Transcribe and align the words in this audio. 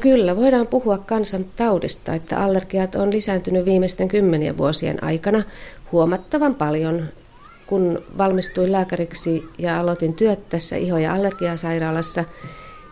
Kyllä, 0.00 0.36
voidaan 0.36 0.66
puhua 0.66 0.98
kansantaudista, 0.98 2.14
että 2.14 2.40
allergiat 2.40 2.94
on 2.94 3.12
lisääntynyt 3.12 3.64
viimeisten 3.64 4.08
kymmenien 4.08 4.58
vuosien 4.58 5.04
aikana 5.04 5.42
huomattavan 5.92 6.54
paljon. 6.54 7.08
Kun 7.66 8.04
valmistuin 8.18 8.72
lääkäriksi 8.72 9.44
ja 9.58 9.80
aloitin 9.80 10.14
työt 10.14 10.48
tässä 10.48 10.76
iho- 10.76 10.98
ja 10.98 11.14
allergiasairaalassa, 11.14 12.24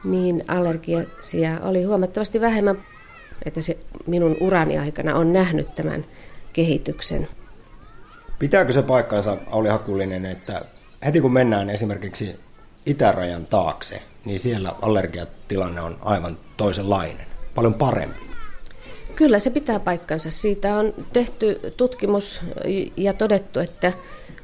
niin 0.05 0.45
allergisia 0.49 1.61
oli 1.63 1.83
huomattavasti 1.83 2.41
vähemmän, 2.41 2.85
että 3.45 3.61
se 3.61 3.77
minun 4.07 4.37
urani 4.41 4.79
aikana 4.79 5.15
on 5.15 5.33
nähnyt 5.33 5.75
tämän 5.75 6.05
kehityksen. 6.53 7.29
Pitääkö 8.39 8.73
se 8.73 8.83
paikkansa, 8.83 9.37
Auli 9.51 9.69
Hakulinen, 9.69 10.27
että 10.27 10.65
heti 11.05 11.21
kun 11.21 11.33
mennään 11.33 11.71
esimerkiksi 11.71 12.37
itärajan 12.87 13.47
taakse, 13.47 14.03
niin 14.25 14.41
siellä 14.41 14.75
allergiatilanne 14.83 15.81
on 15.81 15.97
aivan 16.01 16.39
toisenlainen, 16.57 17.27
paljon 17.55 17.75
parempi. 17.75 18.31
Kyllä 19.17 19.39
se 19.39 19.51
pitää 19.51 19.81
paikkansa. 19.81 20.31
Siitä 20.31 20.77
on 20.77 20.95
tehty 21.13 21.61
tutkimus 21.77 22.41
ja 22.97 23.15
todettu, 23.15 23.61
että 23.61 23.93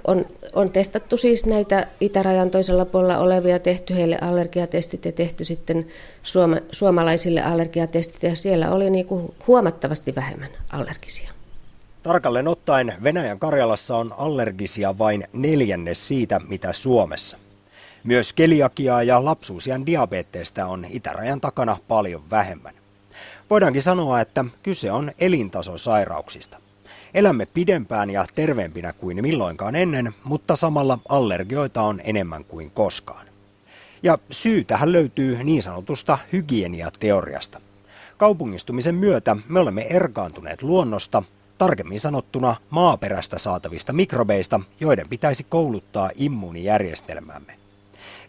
on, 0.06 0.26
on 0.54 0.72
testattu 0.72 1.16
siis 1.16 1.46
näitä 1.46 1.86
itärajan 2.00 2.50
toisella 2.50 2.84
puolella 2.84 3.18
olevia, 3.18 3.58
tehty 3.58 3.94
heille 3.94 4.18
allergiatestit 4.20 5.04
ja 5.04 5.12
tehty 5.12 5.44
sitten 5.44 5.86
suoma, 6.22 6.56
suomalaisille 6.72 7.42
allergiatestit 7.42 8.22
ja 8.22 8.36
siellä 8.36 8.70
oli 8.70 8.90
niin 8.90 9.06
kuin 9.06 9.34
huomattavasti 9.46 10.14
vähemmän 10.14 10.50
allergisia. 10.72 11.30
Tarkalleen 12.02 12.48
ottaen 12.48 12.92
Venäjän 13.02 13.38
Karjalassa 13.38 13.96
on 13.96 14.14
allergisia 14.18 14.98
vain 14.98 15.24
neljännes 15.32 16.08
siitä, 16.08 16.40
mitä 16.48 16.72
Suomessa. 16.72 17.38
Myös 18.06 18.32
keliakiaa 18.32 19.02
ja 19.02 19.24
lapsuusien 19.24 19.86
diabetestä 19.86 20.66
on 20.66 20.86
itärajan 20.90 21.40
takana 21.40 21.76
paljon 21.88 22.30
vähemmän. 22.30 22.74
Voidaankin 23.50 23.82
sanoa, 23.82 24.20
että 24.20 24.44
kyse 24.62 24.92
on 24.92 25.12
elintasosairauksista. 25.18 26.60
Elämme 27.14 27.46
pidempään 27.46 28.10
ja 28.10 28.24
terveempinä 28.34 28.92
kuin 28.92 29.22
milloinkaan 29.22 29.76
ennen, 29.76 30.14
mutta 30.24 30.56
samalla 30.56 30.98
allergioita 31.08 31.82
on 31.82 32.00
enemmän 32.04 32.44
kuin 32.44 32.70
koskaan. 32.70 33.26
Ja 34.02 34.18
syy 34.30 34.64
tähän 34.64 34.92
löytyy 34.92 35.44
niin 35.44 35.62
sanotusta 35.62 36.18
hygieniateoriasta. 36.32 37.60
Kaupungistumisen 38.16 38.94
myötä 38.94 39.36
me 39.48 39.60
olemme 39.60 39.82
erkaantuneet 39.82 40.62
luonnosta, 40.62 41.22
tarkemmin 41.58 42.00
sanottuna 42.00 42.56
maaperästä 42.70 43.38
saatavista 43.38 43.92
mikrobeista, 43.92 44.60
joiden 44.80 45.08
pitäisi 45.08 45.46
kouluttaa 45.48 46.10
immuunijärjestelmämme. 46.14 47.65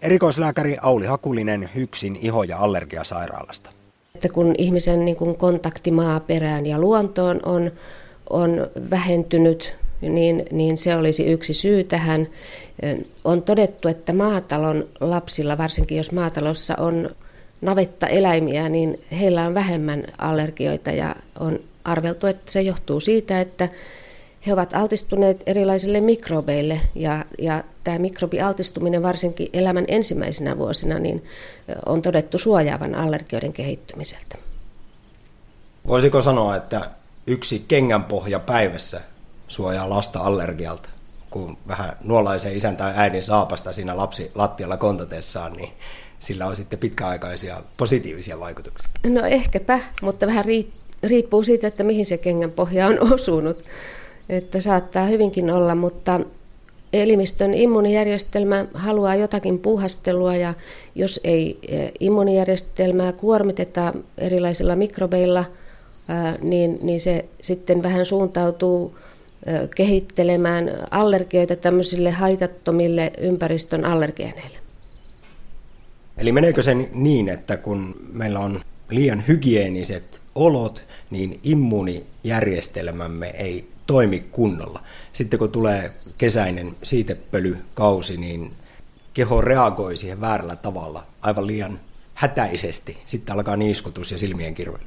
Erikoislääkäri 0.01 0.77
Auli 0.81 1.05
Hakulinen 1.05 1.69
Hyksin 1.75 2.15
iho- 2.21 2.43
ja 2.43 2.57
allergiasairaalasta. 2.57 3.69
Että 4.15 4.29
kun 4.29 4.55
ihmisen 4.57 5.05
niin 5.05 5.17
kuin 5.17 5.35
kontakti 5.35 5.91
maaperään 5.91 6.65
ja 6.65 6.79
luontoon 6.79 7.39
on, 7.45 7.71
on 8.29 8.67
vähentynyt, 8.89 9.75
niin, 10.01 10.45
niin 10.51 10.77
se 10.77 10.95
olisi 10.95 11.25
yksi 11.25 11.53
syy 11.53 11.83
tähän. 11.83 12.27
On 13.23 13.41
todettu, 13.41 13.87
että 13.87 14.13
maatalon 14.13 14.87
lapsilla, 14.99 15.57
varsinkin 15.57 15.97
jos 15.97 16.11
maatalossa 16.11 16.75
on 16.77 17.09
navetta 17.61 18.07
eläimiä, 18.07 18.69
niin 18.69 18.99
heillä 19.19 19.45
on 19.45 19.53
vähemmän 19.53 20.03
allergioita 20.17 20.91
ja 20.91 21.15
on 21.39 21.59
arveltu, 21.83 22.27
että 22.27 22.51
se 22.51 22.61
johtuu 22.61 22.99
siitä, 22.99 23.41
että 23.41 23.69
he 24.47 24.53
ovat 24.53 24.73
altistuneet 24.73 25.43
erilaisille 25.45 26.01
mikrobeille 26.01 26.81
ja, 26.95 27.25
ja 27.39 27.63
tämä 27.83 27.99
mikrobialtistuminen 27.99 29.03
varsinkin 29.03 29.49
elämän 29.53 29.85
ensimmäisenä 29.87 30.57
vuosina 30.57 30.99
niin 30.99 31.23
on 31.85 32.01
todettu 32.01 32.37
suojaavan 32.37 32.95
allergioiden 32.95 33.53
kehittymiseltä. 33.53 34.37
Voisiko 35.87 36.21
sanoa, 36.21 36.55
että 36.55 36.89
yksi 37.27 37.65
kengänpohja 37.67 38.39
päivässä 38.39 39.01
suojaa 39.47 39.89
lasta 39.89 40.19
allergialta? 40.19 40.89
Kun 41.29 41.57
vähän 41.67 41.97
nuolaisen 42.03 42.55
isän 42.55 42.77
tai 42.77 42.93
äidin 42.95 43.23
saapasta 43.23 43.73
siinä 43.73 43.97
lapsi 43.97 44.31
lattialla 44.35 44.77
kontatessaan, 44.77 45.53
niin 45.53 45.69
sillä 46.19 46.47
on 46.47 46.55
sitten 46.55 46.79
pitkäaikaisia 46.79 47.61
positiivisia 47.77 48.39
vaikutuksia. 48.39 48.91
No 49.09 49.25
ehkäpä, 49.25 49.79
mutta 50.01 50.27
vähän 50.27 50.45
riippuu 51.03 51.43
siitä, 51.43 51.67
että 51.67 51.83
mihin 51.83 52.05
se 52.05 52.17
kengänpohja 52.17 52.87
on 52.87 53.13
osunut 53.13 53.63
että 54.29 54.61
saattaa 54.61 55.05
hyvinkin 55.05 55.51
olla, 55.51 55.75
mutta 55.75 56.19
elimistön 56.93 57.53
immuunijärjestelmä 57.53 58.65
haluaa 58.73 59.15
jotakin 59.15 59.59
puhastelua 59.59 60.35
ja 60.35 60.53
jos 60.95 61.19
ei 61.23 61.59
e, 61.67 61.87
immuunijärjestelmää 61.99 63.13
kuormiteta 63.13 63.93
erilaisilla 64.17 64.75
mikrobeilla, 64.75 65.45
niin, 66.41 66.79
niin 66.81 67.01
se 67.01 67.25
sitten 67.41 67.83
vähän 67.83 68.05
suuntautuu 68.05 68.97
kehittelemään 69.75 70.71
allergioita 70.91 71.55
tämmöisille 71.55 72.11
haitattomille 72.11 73.11
ympäristön 73.17 73.85
allergeeneille. 73.85 74.57
Eli 76.17 76.31
meneekö 76.31 76.61
se 76.61 76.75
niin, 76.93 77.29
että 77.29 77.57
kun 77.57 77.95
meillä 78.13 78.39
on 78.39 78.61
liian 78.89 79.23
hygieniset 79.27 80.21
olot, 80.35 80.85
niin 81.09 81.39
immuunijärjestelmämme 81.43 83.27
ei 83.27 83.67
toimi 83.87 84.19
kunnolla. 84.19 84.83
Sitten 85.13 85.39
kun 85.39 85.51
tulee 85.51 85.91
kesäinen 86.17 86.75
siitepölykausi, 86.83 88.17
niin 88.17 88.51
keho 89.13 89.41
reagoi 89.41 89.97
siihen 89.97 90.21
väärällä 90.21 90.55
tavalla, 90.55 91.05
aivan 91.21 91.47
liian 91.47 91.79
hätäisesti. 92.13 92.97
Sitten 93.05 93.35
alkaa 93.35 93.55
niiskutus 93.55 94.11
ja 94.11 94.17
silmien 94.17 94.53
kirvely. 94.53 94.83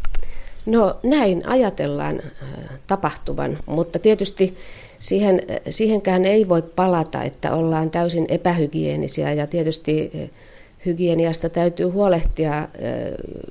No 0.67 0.95
näin 1.03 1.49
ajatellaan 1.49 2.21
äh, 2.21 2.49
tapahtuvan, 2.87 3.59
mutta 3.67 3.99
tietysti 3.99 4.57
siihen, 4.99 5.43
siihenkään 5.71 6.25
ei 6.25 6.49
voi 6.49 6.63
palata, 6.63 7.23
että 7.23 7.53
ollaan 7.53 7.91
täysin 7.91 8.27
epähygienisiä 8.29 9.33
ja 9.33 9.47
tietysti 9.47 10.11
äh, 10.15 10.31
hygieniasta 10.87 11.49
täytyy 11.49 11.87
huolehtia 11.87 12.69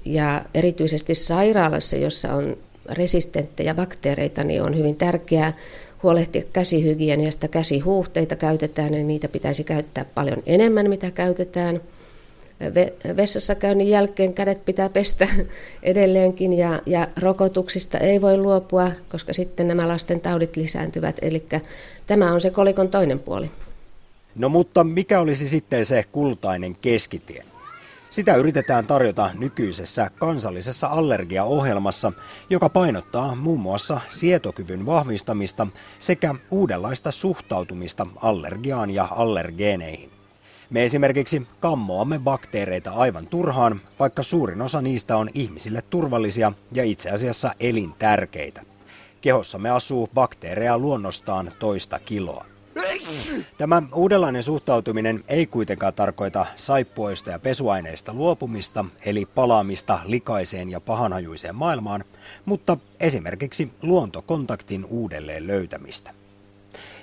ja 0.05 0.45
erityisesti 0.53 1.15
sairaalassa, 1.15 1.95
jossa 1.95 2.33
on 2.33 2.57
resistenttejä 2.91 3.73
bakteereita, 3.73 4.43
niin 4.43 4.61
on 4.61 4.77
hyvin 4.77 4.95
tärkeää 4.95 5.53
huolehtia 6.03 6.41
käsihygieniasta. 6.53 7.47
Käsihuuhteita 7.47 8.35
käytetään 8.35 8.93
ja 8.93 9.03
niitä 9.03 9.27
pitäisi 9.27 9.63
käyttää 9.63 10.05
paljon 10.15 10.43
enemmän, 10.45 10.89
mitä 10.89 11.11
käytetään. 11.11 11.81
Vessassa 13.17 13.55
käynnin 13.55 13.89
jälkeen 13.89 14.33
kädet 14.33 14.65
pitää 14.65 14.89
pestä 14.89 15.27
edelleenkin 15.83 16.53
ja, 16.53 16.81
ja 16.85 17.07
rokotuksista 17.21 17.97
ei 17.97 18.21
voi 18.21 18.37
luopua, 18.37 18.91
koska 19.09 19.33
sitten 19.33 19.67
nämä 19.67 19.87
lasten 19.87 20.21
taudit 20.21 20.55
lisääntyvät. 20.55 21.15
Eli 21.21 21.43
tämä 22.07 22.33
on 22.33 22.41
se 22.41 22.49
kolikon 22.49 22.89
toinen 22.89 23.19
puoli. 23.19 23.51
No 24.35 24.49
mutta 24.49 24.83
mikä 24.83 25.19
olisi 25.19 25.47
sitten 25.47 25.85
se 25.85 26.03
kultainen 26.11 26.75
keskitie? 26.75 27.45
Sitä 28.09 28.35
yritetään 28.35 28.87
tarjota 28.87 29.29
nykyisessä 29.39 30.09
kansallisessa 30.19 30.87
allergiaohjelmassa, 30.87 32.11
joka 32.49 32.69
painottaa 32.69 33.35
muun 33.35 33.59
muassa 33.59 33.99
sietokyvyn 34.09 34.85
vahvistamista 34.85 35.67
sekä 35.99 36.35
uudenlaista 36.51 37.11
suhtautumista 37.11 38.07
allergiaan 38.21 38.91
ja 38.91 39.07
allergeeneihin. 39.11 40.11
Me 40.69 40.83
esimerkiksi 40.83 41.47
kammoamme 41.59 42.19
bakteereita 42.19 42.91
aivan 42.91 43.27
turhaan, 43.27 43.81
vaikka 43.99 44.23
suurin 44.23 44.61
osa 44.61 44.81
niistä 44.81 45.17
on 45.17 45.29
ihmisille 45.33 45.81
turvallisia 45.81 46.53
ja 46.71 46.83
itse 46.83 47.09
asiassa 47.09 47.55
elintärkeitä. 47.59 48.61
Kehossamme 49.21 49.69
asuu 49.69 50.09
bakteereja 50.13 50.77
luonnostaan 50.77 51.51
toista 51.59 51.99
kiloa. 51.99 52.48
Tämä 53.57 53.83
uudenlainen 53.93 54.43
suhtautuminen 54.43 55.23
ei 55.27 55.45
kuitenkaan 55.45 55.93
tarkoita 55.93 56.45
saippuoista 56.55 57.31
ja 57.31 57.39
pesuaineista 57.39 58.13
luopumista, 58.13 58.85
eli 59.05 59.25
palaamista 59.25 59.99
likaiseen 60.05 60.69
ja 60.69 60.79
pahanhajuiseen 60.79 61.55
maailmaan, 61.55 62.03
mutta 62.45 62.77
esimerkiksi 62.99 63.71
luontokontaktin 63.81 64.85
uudelleen 64.85 65.47
löytämistä. 65.47 66.13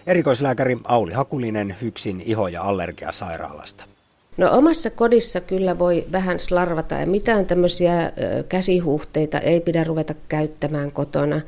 Erikoislääkäri 0.07 0.79
Auli 0.85 1.13
Hakulinen 1.13 1.77
Hyksin 1.83 2.21
iho- 2.21 2.49
ja 2.49 2.63
allergiasairaalasta. 2.63 3.96
No 4.37 4.59
omassa 4.59 4.91
kodissa 4.91 5.41
kyllä 5.41 5.79
voi 5.79 6.05
vähän 6.13 6.41
slarvata 6.41 6.95
ja 6.95 7.07
mitään 7.07 7.47
tämmöisiä 7.47 8.13
käsihuhteita 8.49 9.39
ei 9.39 9.61
pidä 9.61 9.85
ruveta 9.85 10.15
käyttämään 10.29 10.93
kotona. 10.93 11.41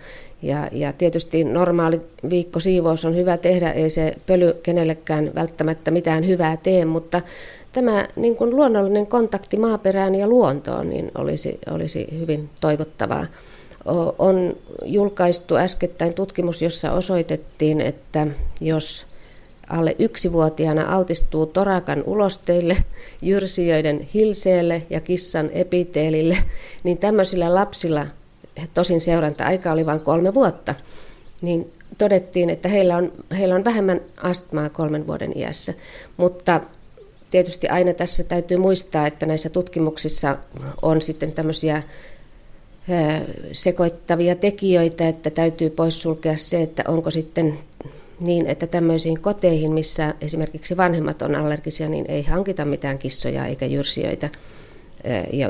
Ja, 0.42 0.68
ja 0.72 0.92
tietysti 0.92 1.44
normaali 1.44 2.00
viikkosiivous 2.30 3.04
on 3.04 3.16
hyvä 3.16 3.36
tehdä, 3.36 3.72
ei 3.72 3.90
se 3.90 4.14
pöly 4.26 4.52
kenellekään 4.62 5.30
välttämättä 5.34 5.90
mitään 5.90 6.26
hyvää 6.26 6.56
tee, 6.56 6.84
mutta 6.84 7.22
tämä 7.72 8.08
niin 8.16 8.36
kuin 8.36 8.50
luonnollinen 8.50 9.06
kontakti 9.06 9.56
maaperään 9.56 10.14
ja 10.14 10.26
luontoon 10.26 10.90
niin 10.90 11.10
olisi, 11.18 11.58
olisi 11.70 12.08
hyvin 12.18 12.50
toivottavaa. 12.60 13.26
On 14.18 14.56
julkaistu 14.84 15.56
äskettäin 15.56 16.14
tutkimus, 16.14 16.62
jossa 16.62 16.92
osoitettiin, 16.92 17.80
että 17.80 18.26
jos 18.60 19.06
alle 19.68 19.96
yksivuotiaana 19.98 20.96
altistuu 20.96 21.46
torakan 21.46 22.02
ulosteille, 22.06 22.76
jyrsijöiden 23.22 24.08
hilseelle 24.14 24.82
ja 24.90 25.00
kissan 25.00 25.50
epiteelille, 25.52 26.38
niin 26.84 26.98
tämmöisillä 26.98 27.54
lapsilla, 27.54 28.06
tosin 28.74 29.00
seuranta-aika 29.00 29.72
oli 29.72 29.86
vain 29.86 30.00
kolme 30.00 30.34
vuotta, 30.34 30.74
niin 31.40 31.70
todettiin, 31.98 32.50
että 32.50 32.68
heillä 32.68 32.96
on, 32.96 33.12
heillä 33.38 33.54
on 33.54 33.64
vähemmän 33.64 34.00
astmaa 34.16 34.68
kolmen 34.68 35.06
vuoden 35.06 35.38
iässä. 35.38 35.74
Mutta 36.16 36.60
tietysti 37.30 37.68
aina 37.68 37.94
tässä 37.94 38.24
täytyy 38.24 38.56
muistaa, 38.56 39.06
että 39.06 39.26
näissä 39.26 39.48
tutkimuksissa 39.48 40.36
on 40.82 41.02
sitten 41.02 41.32
tämmöisiä 41.32 41.82
sekoittavia 43.52 44.34
tekijöitä, 44.34 45.08
että 45.08 45.30
täytyy 45.30 45.70
poissulkea 45.70 46.36
se, 46.36 46.62
että 46.62 46.84
onko 46.88 47.10
sitten 47.10 47.58
niin, 48.20 48.46
että 48.46 48.66
tämmöisiin 48.66 49.22
koteihin, 49.22 49.72
missä 49.72 50.14
esimerkiksi 50.20 50.76
vanhemmat 50.76 51.22
on 51.22 51.34
allergisia, 51.34 51.88
niin 51.88 52.04
ei 52.08 52.22
hankita 52.22 52.64
mitään 52.64 52.98
kissoja 52.98 53.46
eikä 53.46 53.66
jyrsijöitä, 53.66 54.28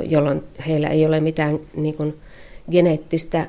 jolloin 0.07 0.43
heillä 0.67 0.89
ei 0.89 1.07
ole 1.07 1.21
mitään 1.21 1.61
niin 1.77 1.95
kuin, 1.95 2.19
geneettistä 2.71 3.47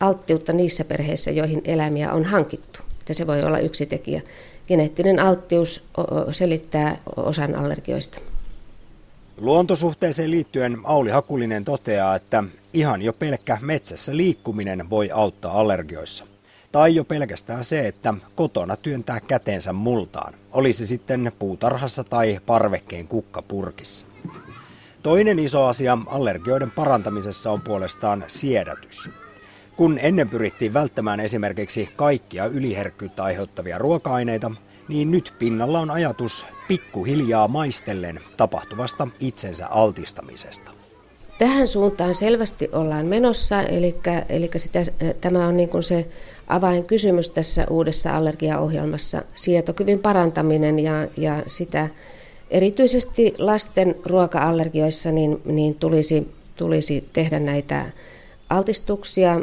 alttiutta 0.00 0.52
niissä 0.52 0.84
perheissä, 0.84 1.30
joihin 1.30 1.62
eläimiä 1.64 2.12
on 2.12 2.24
hankittu. 2.24 2.80
Että 3.00 3.14
se 3.14 3.26
voi 3.26 3.42
olla 3.42 3.58
yksi 3.58 3.86
tekijä. 3.86 4.22
Geneettinen 4.68 5.18
alttius 5.18 5.84
selittää 6.30 6.98
osan 7.16 7.54
allergioista. 7.54 8.20
Luontosuhteeseen 9.36 10.30
liittyen 10.30 10.78
Auli 10.84 11.10
Hakulinen 11.10 11.64
toteaa, 11.64 12.16
että 12.16 12.44
ihan 12.74 13.02
jo 13.02 13.12
pelkkä 13.12 13.58
metsässä 13.60 14.16
liikkuminen 14.16 14.90
voi 14.90 15.10
auttaa 15.10 15.60
allergioissa. 15.60 16.24
Tai 16.72 16.94
jo 16.94 17.04
pelkästään 17.04 17.64
se, 17.64 17.88
että 17.88 18.14
kotona 18.34 18.76
työntää 18.76 19.20
käteensä 19.20 19.72
multaan, 19.72 20.34
olisi 20.52 20.86
sitten 20.86 21.32
puutarhassa 21.38 22.04
tai 22.04 22.40
parvekkeen 22.46 23.08
kukkapurkissa. 23.08 24.06
Toinen 25.02 25.38
iso 25.38 25.66
asia 25.66 25.98
allergioiden 26.06 26.70
parantamisessa 26.70 27.50
on 27.50 27.60
puolestaan 27.60 28.24
siedätys. 28.26 29.10
Kun 29.76 29.98
ennen 30.02 30.28
pyrittiin 30.28 30.74
välttämään 30.74 31.20
esimerkiksi 31.20 31.88
kaikkia 31.96 32.46
yliherkkyyttä 32.46 33.24
aiheuttavia 33.24 33.78
ruoka-aineita, 33.78 34.50
niin 34.88 35.10
nyt 35.10 35.34
pinnalla 35.38 35.80
on 35.80 35.90
ajatus 35.90 36.46
pikkuhiljaa 36.68 37.48
maistellen 37.48 38.20
tapahtuvasta 38.36 39.08
itsensä 39.20 39.66
altistamisesta. 39.66 40.81
Tähän 41.42 41.68
suuntaan 41.68 42.14
selvästi 42.14 42.68
ollaan 42.72 43.06
menossa, 43.06 43.62
eli, 43.62 43.96
eli 44.28 44.50
sitä, 44.56 44.82
tämä 45.20 45.46
on 45.46 45.56
niin 45.56 45.68
kuin 45.68 45.82
se 45.82 46.06
avainkysymys 46.46 47.28
tässä 47.28 47.66
uudessa 47.70 48.16
allergiaohjelmassa, 48.16 49.22
sietokyvyn 49.34 49.98
parantaminen 49.98 50.78
ja, 50.78 51.08
ja 51.16 51.42
sitä 51.46 51.88
erityisesti 52.50 53.34
lasten 53.38 53.94
ruoka-allergioissa 54.06 55.12
niin, 55.12 55.42
niin 55.44 55.74
tulisi, 55.74 56.32
tulisi 56.56 57.08
tehdä 57.12 57.38
näitä 57.38 57.90
altistuksia 58.50 59.40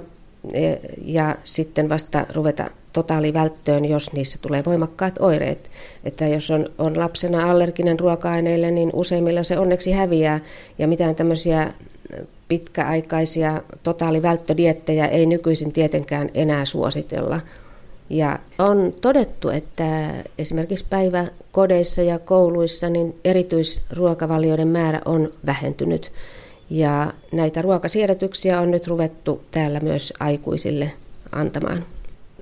e, 0.54 0.76
ja 1.06 1.36
sitten 1.44 1.90
vasta 1.90 2.26
ruveta 2.34 2.70
totaalivälttöön, 2.94 3.86
jos 3.86 4.14
niissä 4.14 4.40
tulee 4.42 4.64
voimakkaat 4.66 5.16
oireet. 5.20 5.70
Että 6.04 6.28
jos 6.28 6.52
on, 6.52 6.66
on 6.78 7.00
lapsena 7.00 7.52
allerginen 7.52 8.00
ruoka-aineille, 8.00 8.72
niin 8.72 8.90
useimmilla 8.94 9.44
se 9.44 9.60
onneksi 9.60 9.92
häviää 9.92 10.40
ja 10.78 10.88
mitään 10.88 11.16
tämmöisiä 11.16 11.74
pitkäaikaisia 12.48 13.62
totaalivälttödiettejä 13.84 15.08
ei 15.08 15.26
nykyisin 15.26 15.72
tietenkään 15.72 16.30
enää 16.34 16.66
suositella. 16.66 17.42
Ja 18.10 18.40
on 18.58 18.94
todettu, 19.02 19.50
että 19.50 20.14
esimerkiksi 20.38 20.86
päiväkodeissa 20.90 22.02
ja 22.02 22.20
kouluissa 22.20 22.90
niin 22.90 23.16
erityisruokavalioiden 23.26 24.68
määrä 24.68 25.02
on 25.06 25.34
vähentynyt. 25.46 26.12
Ja 26.70 27.14
näitä 27.32 27.62
ruokasiedätyksiä 27.62 28.62
on 28.62 28.72
nyt 28.72 28.88
ruvettu 28.88 29.44
täällä 29.52 29.80
myös 29.80 30.14
aikuisille 30.20 30.92
antamaan. 31.32 31.86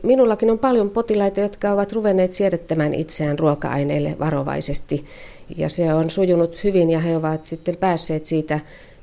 Minullakin 0.03 0.51
on 0.51 0.59
paljon 0.59 0.89
potilaita, 0.89 1.39
jotka 1.39 1.71
ovat 1.71 1.93
ruvenneet 1.93 2.31
siedettämään 2.31 2.93
itseään 2.93 3.39
ruoka-aineille 3.39 4.15
varovaisesti. 4.19 5.05
Ja 5.57 5.69
se 5.69 5.93
on 5.93 6.09
sujunut 6.09 6.63
hyvin 6.63 6.89
ja 6.89 6.99
he 6.99 7.17
ovat 7.17 7.43
sitten 7.43 7.77
päässeet 7.77 8.25
siitä 8.25 8.59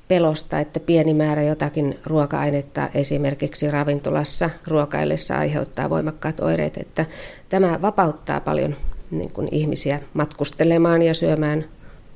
pelosta, 0.08 0.60
että 0.60 0.80
pieni 0.80 1.14
määrä 1.14 1.42
jotakin 1.42 1.98
ruoka-ainetta 2.06 2.88
esimerkiksi 2.94 3.70
ravintolassa 3.70 4.50
ruokaillessa 4.66 5.38
aiheuttaa 5.38 5.90
voimakkaat 5.90 6.40
oireet. 6.40 6.76
Että 6.76 7.06
tämä 7.48 7.78
vapauttaa 7.82 8.40
paljon 8.40 8.76
niin 9.10 9.32
kuin 9.32 9.48
ihmisiä 9.52 10.00
matkustelemaan 10.14 11.02
ja 11.02 11.14
syömään 11.14 11.64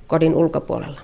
kodin 0.07 0.35
ulkopuolella. 0.35 1.01